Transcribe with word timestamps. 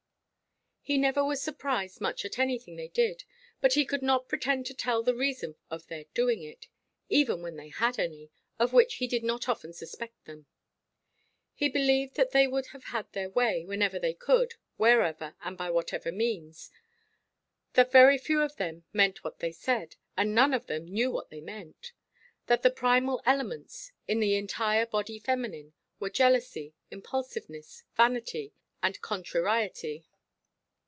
He 0.83 0.97
never 0.97 1.23
was 1.23 1.39
surprised 1.43 2.01
much 2.01 2.25
at 2.25 2.39
anything 2.39 2.75
they 2.75 2.87
did; 2.87 3.23
but 3.61 3.73
he 3.73 3.85
could 3.85 4.01
not 4.01 4.27
pretend 4.27 4.65
to 4.65 4.73
tell 4.73 5.03
the 5.03 5.13
reason 5.13 5.55
of 5.69 5.85
their 5.87 6.05
doing 6.15 6.41
it, 6.41 6.67
even 7.07 7.43
when 7.43 7.55
they 7.55 7.69
had 7.69 7.99
any, 7.99 8.31
of 8.57 8.73
which 8.73 8.95
he 8.95 9.05
did 9.05 9.23
not 9.23 9.47
often 9.47 9.73
suspect 9.73 10.25
them. 10.25 10.47
He 11.53 11.69
believed 11.69 12.15
that 12.15 12.31
they 12.31 12.47
would 12.47 12.65
have 12.89 13.11
their 13.11 13.29
way, 13.29 13.63
whenever 13.63 13.99
they 13.99 14.15
could, 14.15 14.55
wherever, 14.77 15.35
and 15.43 15.55
by 15.55 15.69
whatever 15.69 16.11
means; 16.11 16.71
that 17.73 17.91
very 17.91 18.17
few 18.17 18.41
of 18.41 18.55
them 18.57 18.83
meant 18.91 19.23
what 19.23 19.37
they 19.37 19.51
said, 19.51 19.97
and 20.17 20.33
none 20.33 20.51
of 20.53 20.65
them 20.65 20.85
knew 20.85 21.11
what 21.11 21.29
they 21.29 21.41
meant; 21.41 21.93
that 22.47 22.63
the 22.63 22.71
primal 22.71 23.21
elements, 23.23 23.91
in 24.07 24.19
the 24.19 24.33
entire 24.35 24.87
body 24.87 25.19
feminine, 25.19 25.73
were 25.99 26.09
jealousy, 26.09 26.73
impulsiveness, 26.89 27.83
vanity, 27.95 28.51
and 28.81 28.99
contrariety. 29.01 30.07